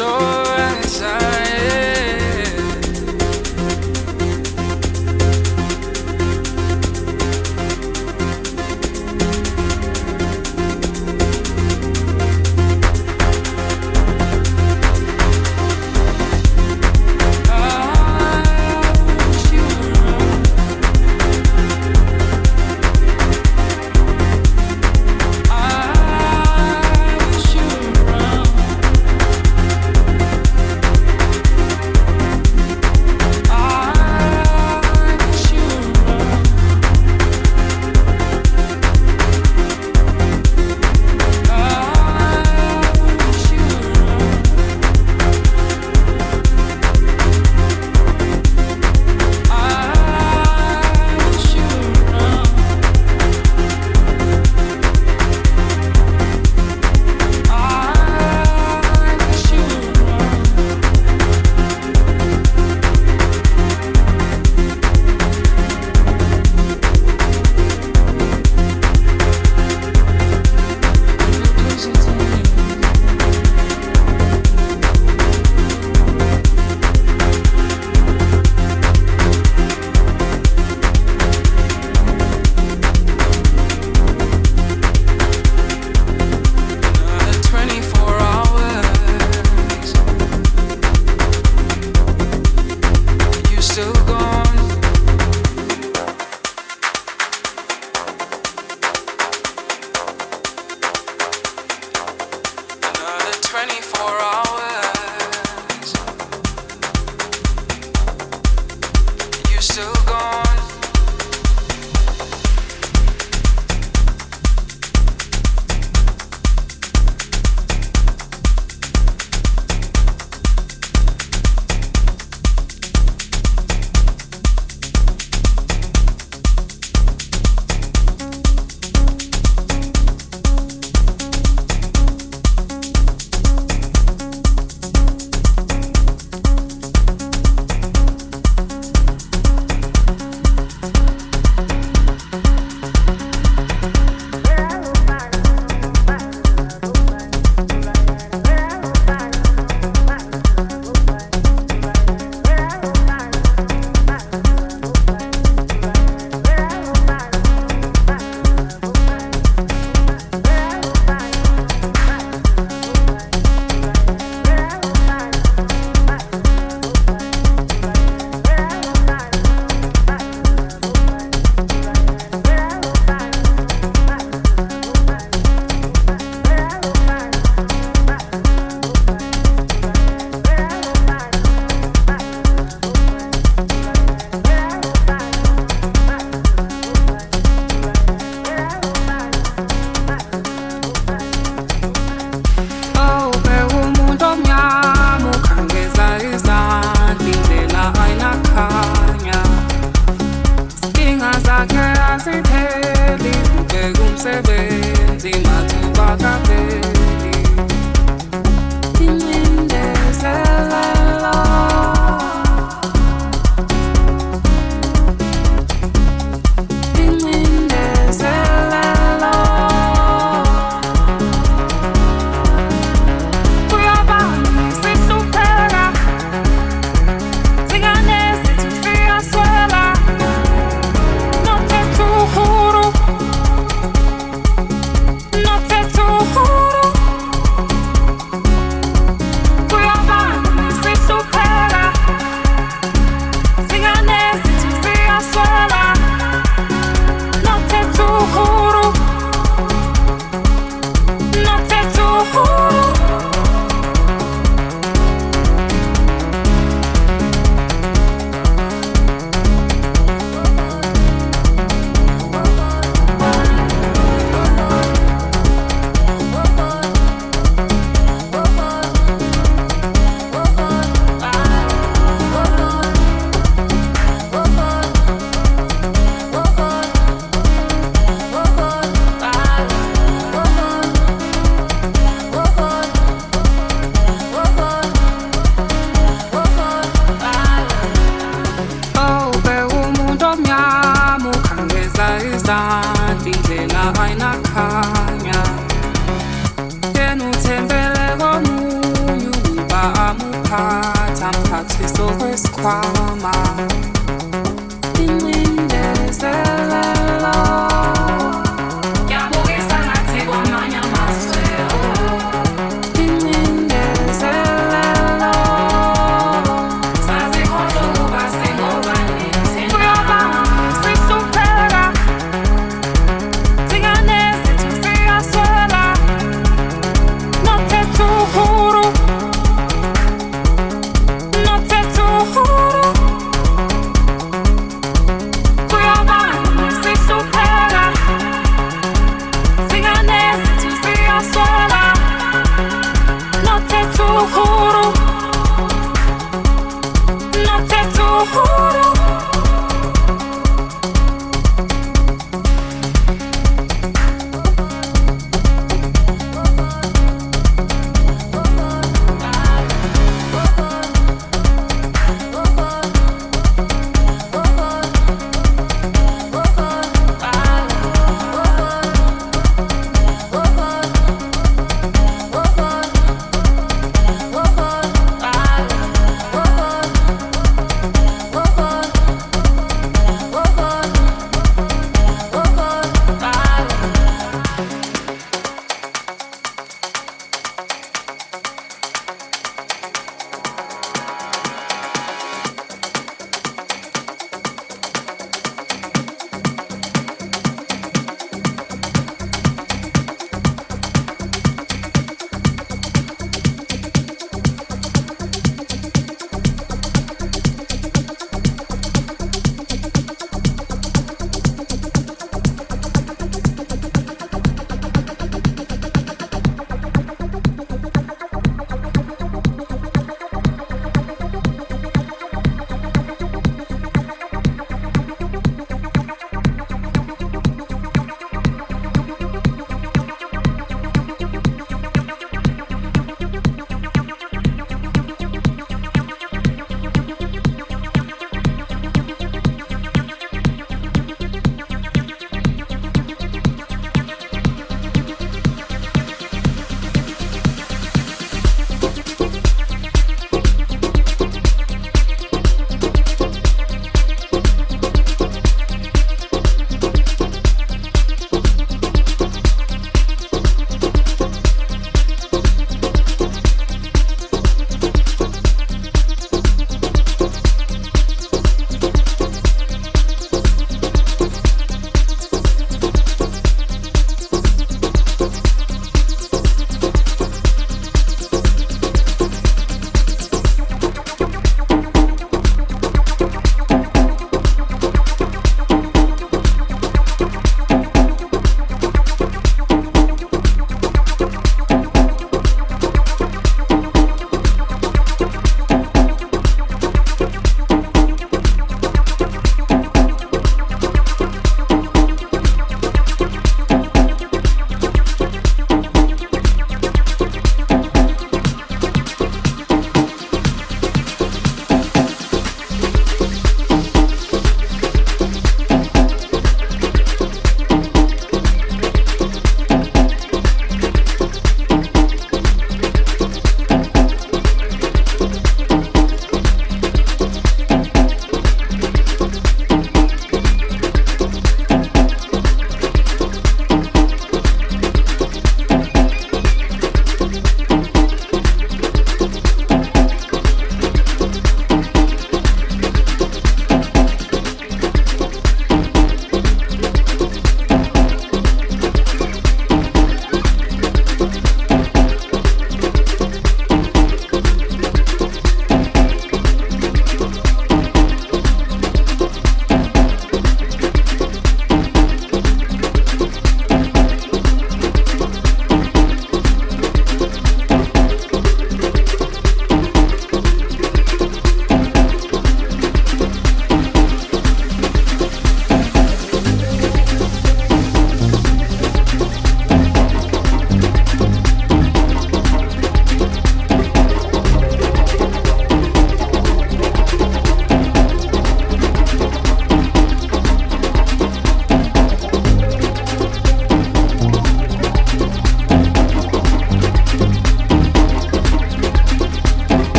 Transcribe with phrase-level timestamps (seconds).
[0.00, 0.29] soy.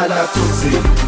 [0.00, 0.99] Hala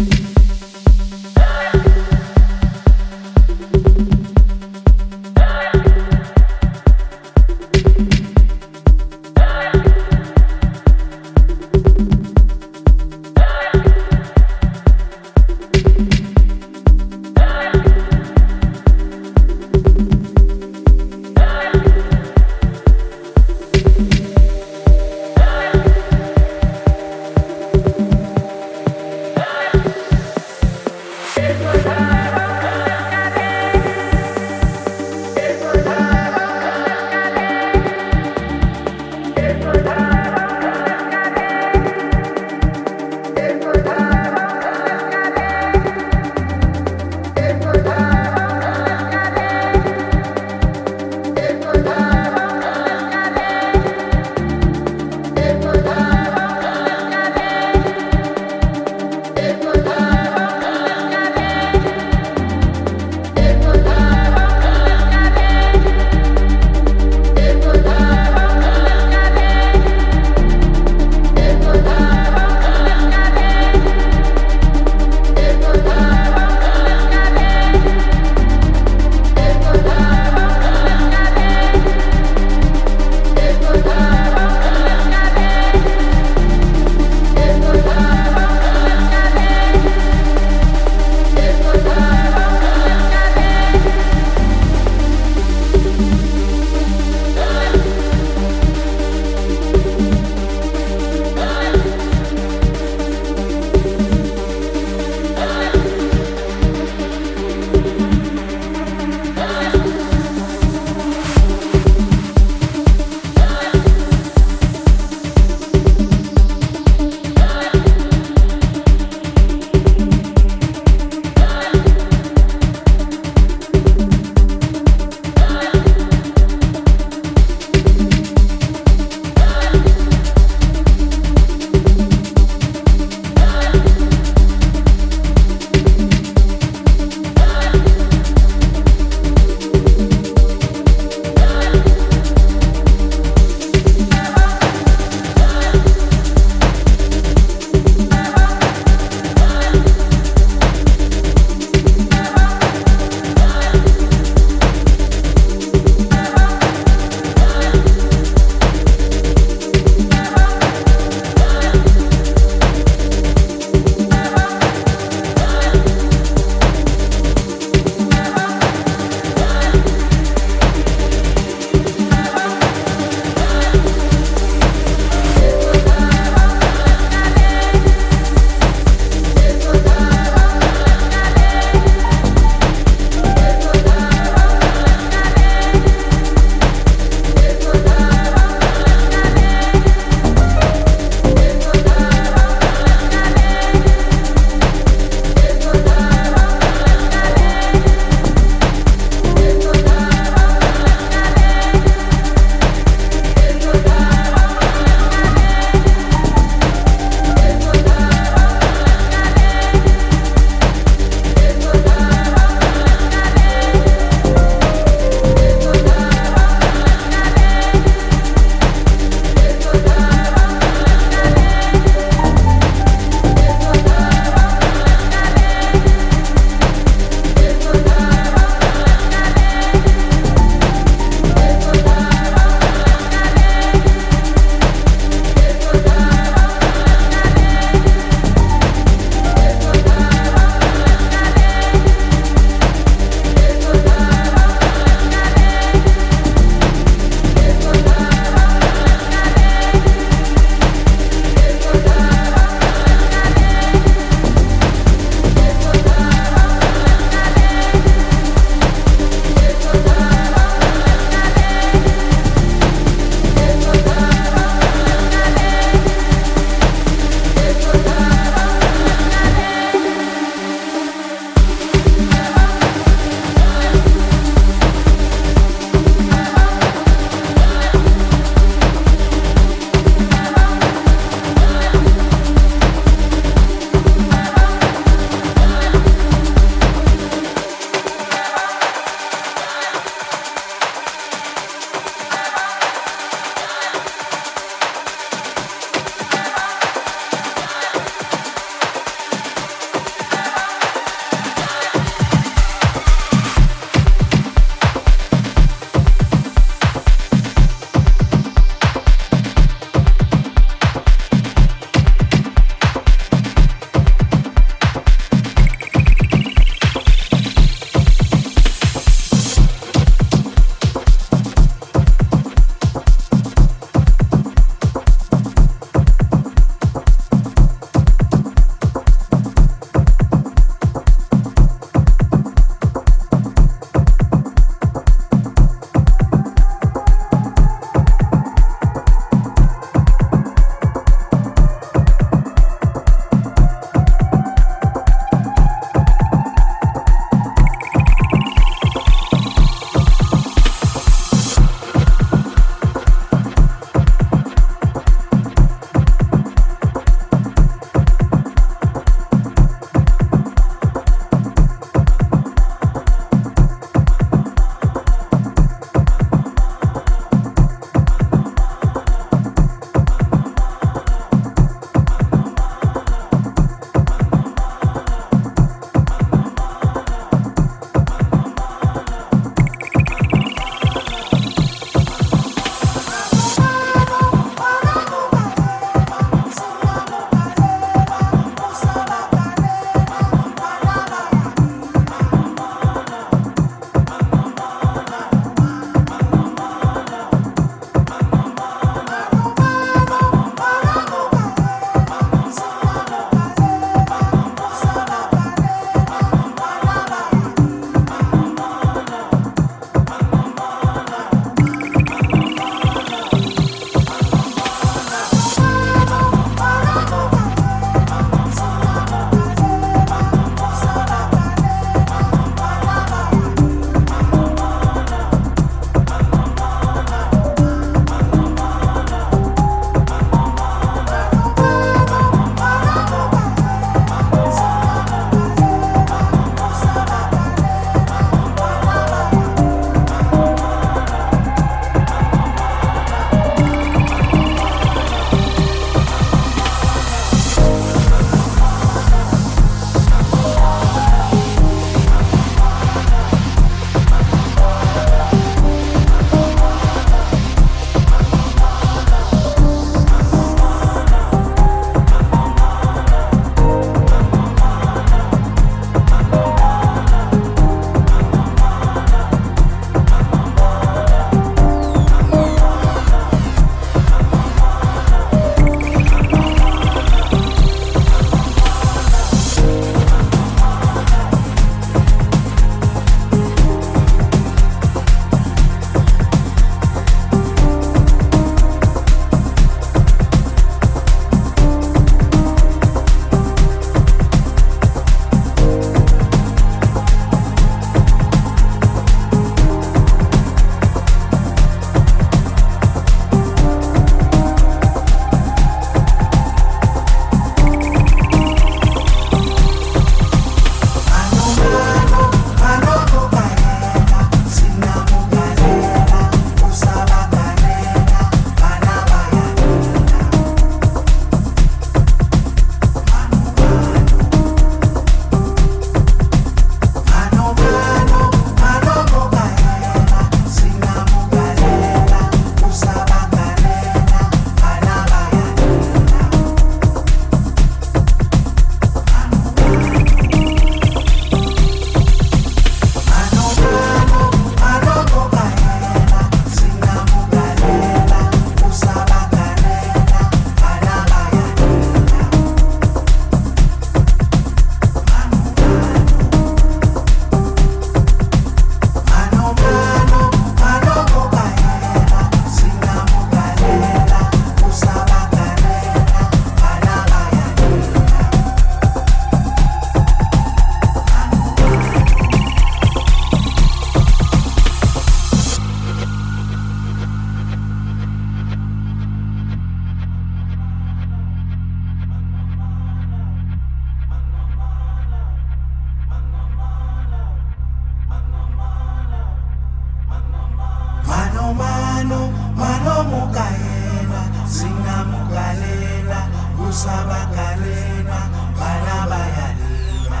[596.50, 596.66] Tutsi.
[596.66, 598.00] usabangalelwa
[598.38, 600.00] bana bayalima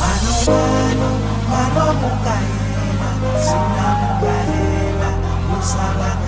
[0.00, 1.10] mano mano
[1.50, 1.86] mano
[3.00, 3.28] mano
[5.60, 6.19] usabangalelwa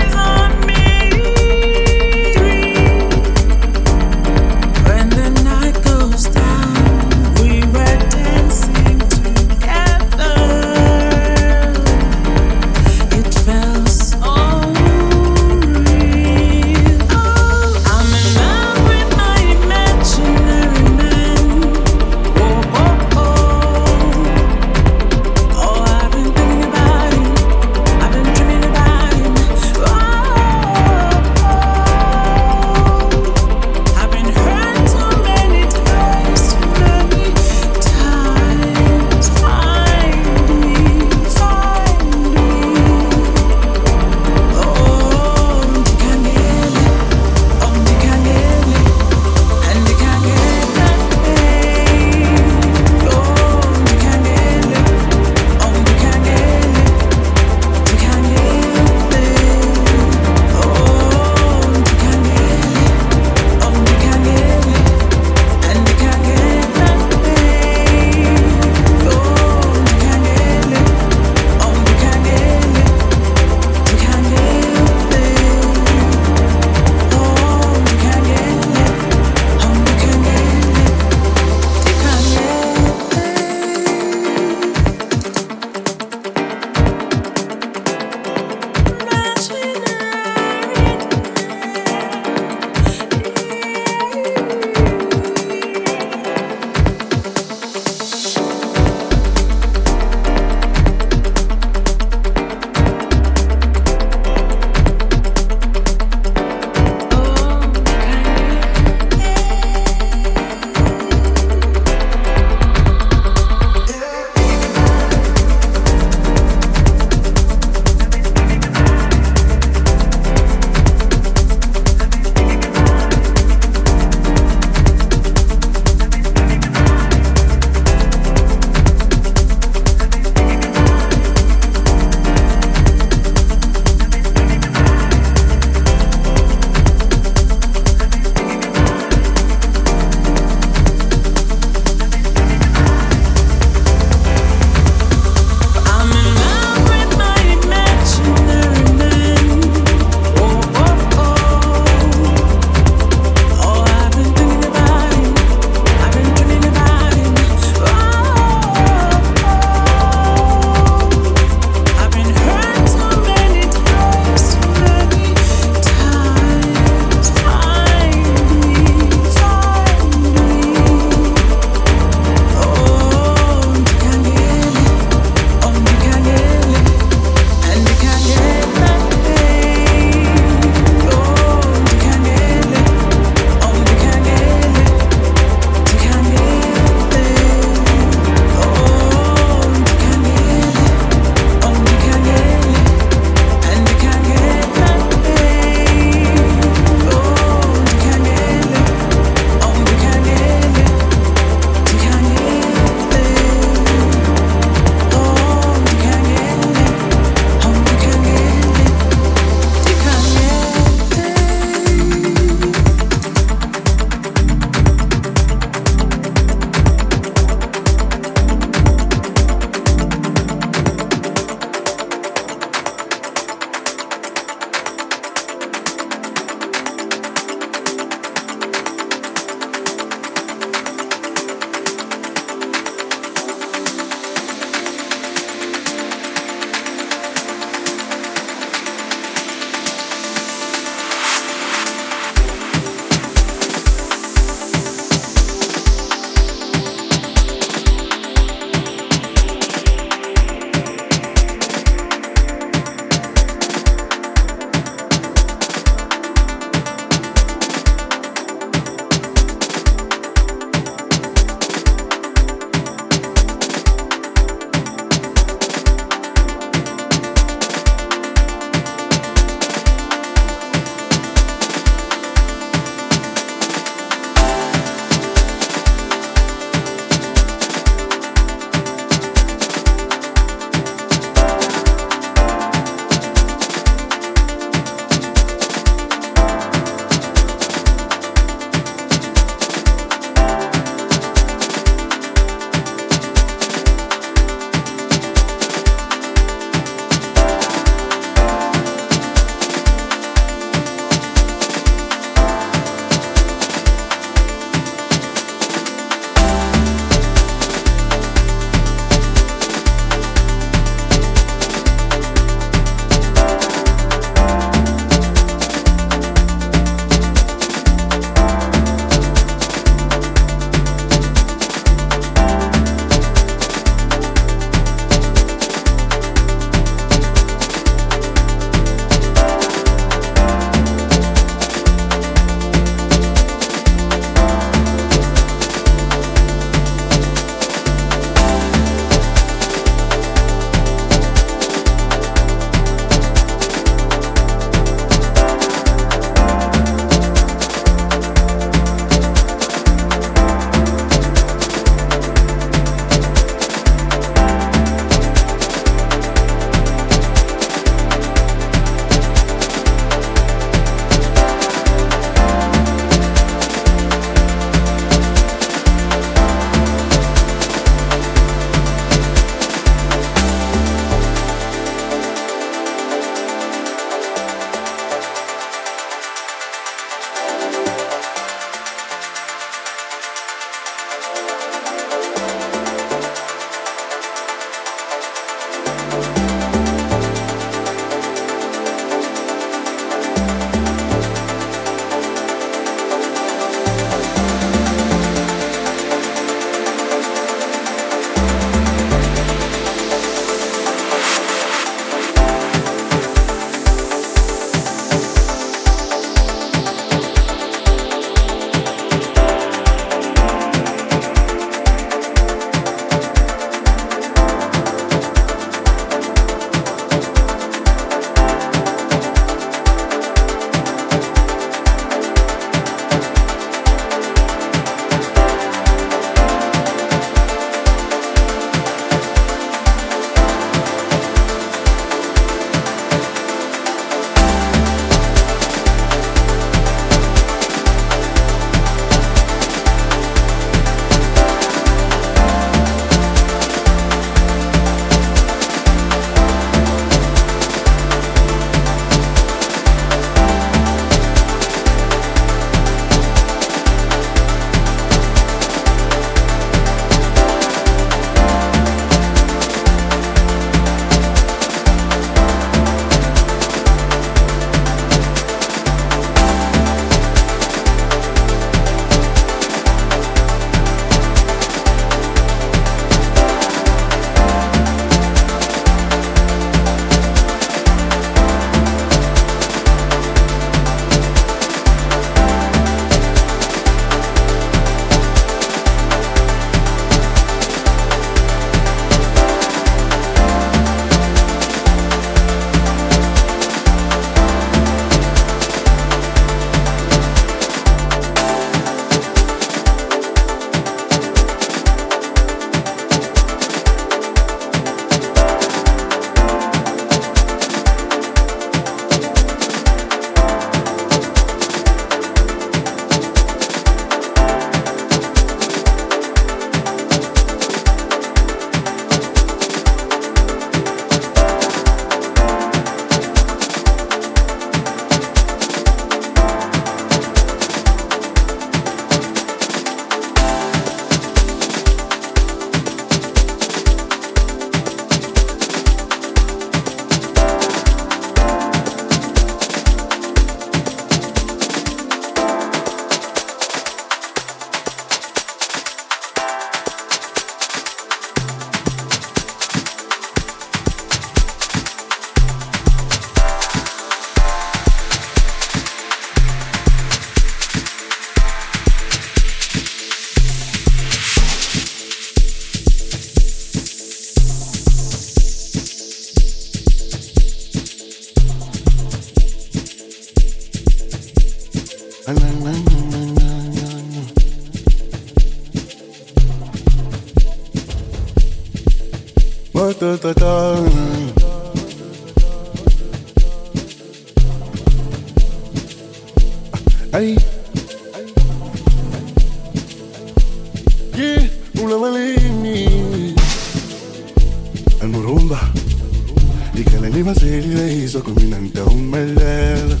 [597.28, 600.00] Nema serine hizo coming down my left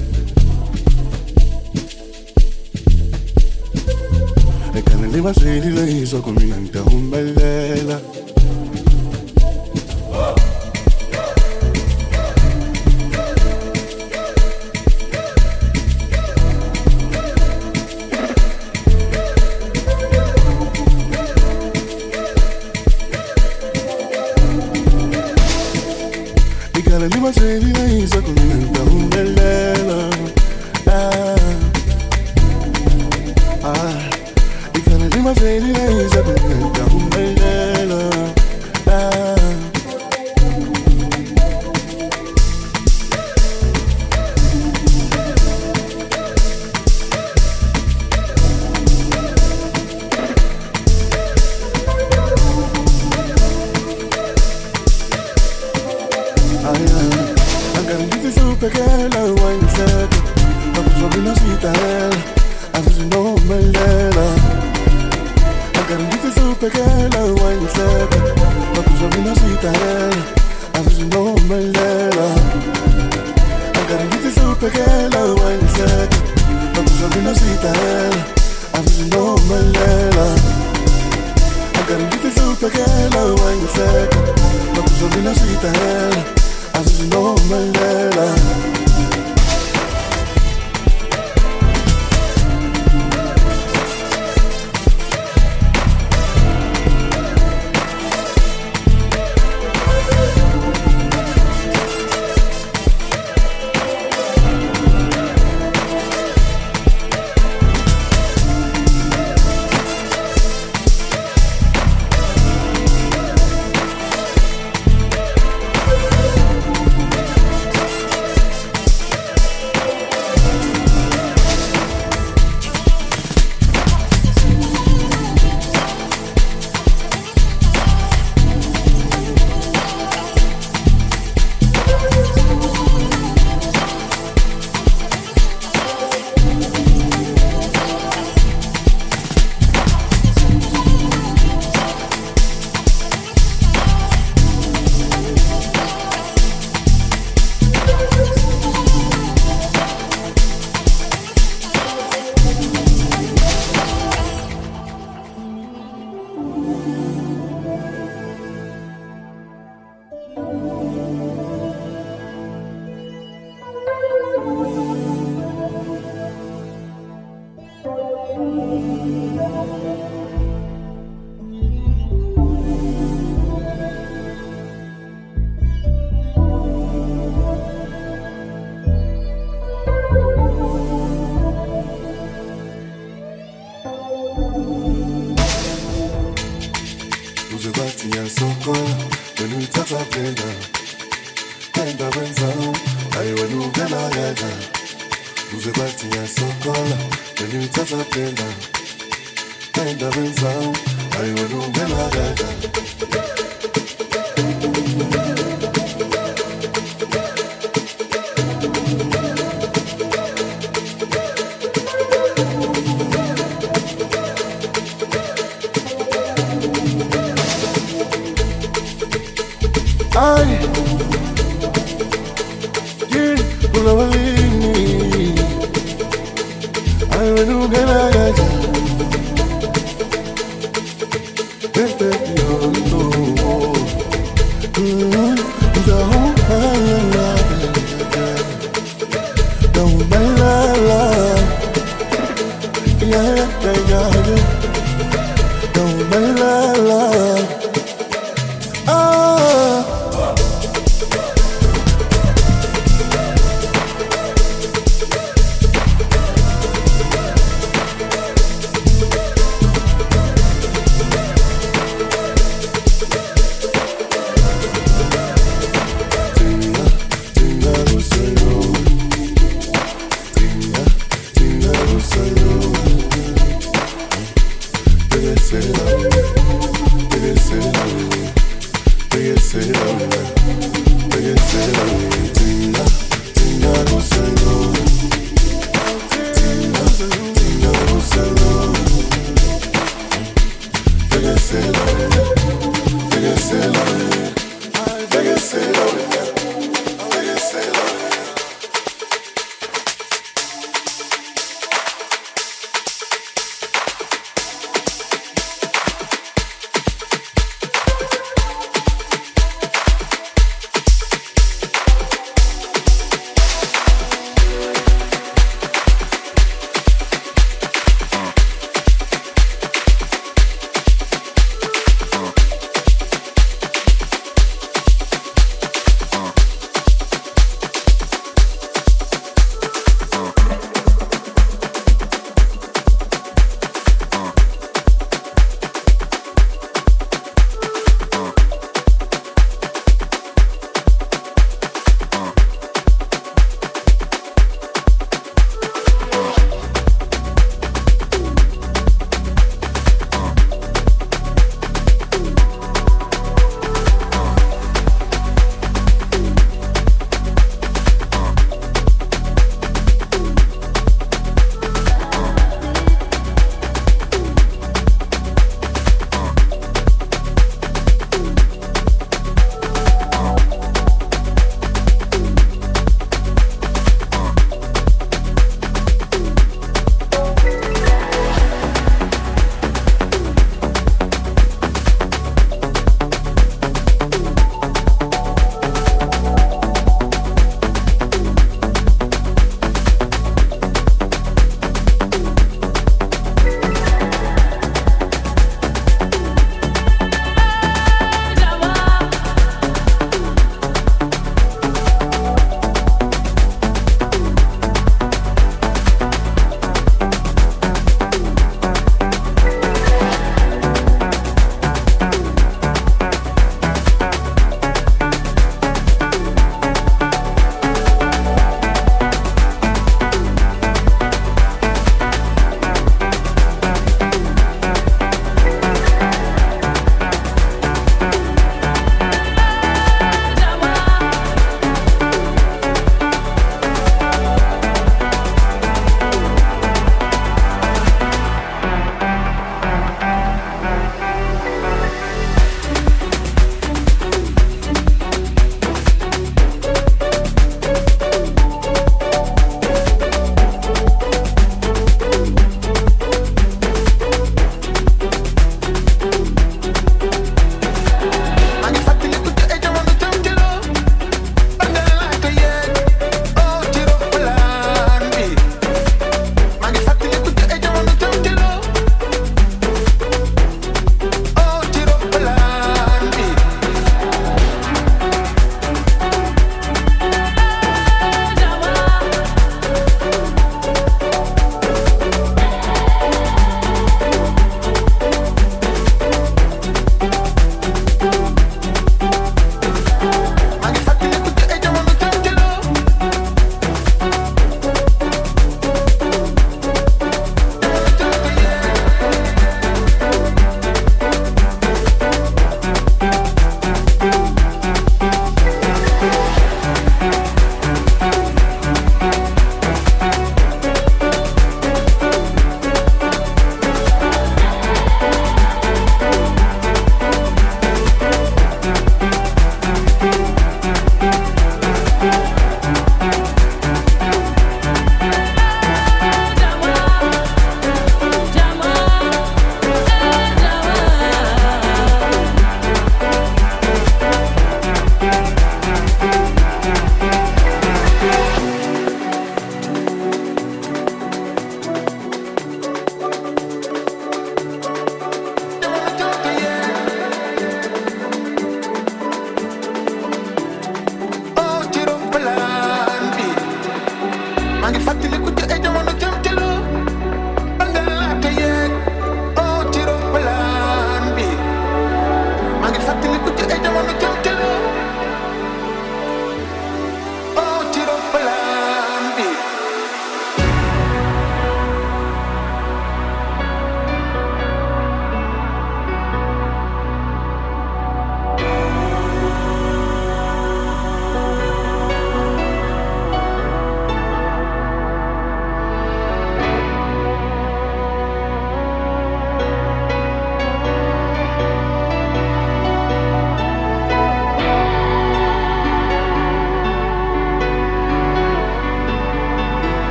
[4.74, 8.27] E caneleva serine hizo coming down my left